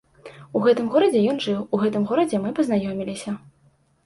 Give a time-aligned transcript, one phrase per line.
[0.59, 3.37] У гэтым горадзе ён жыў, у гэтым горадзе мы пазнаёміліся.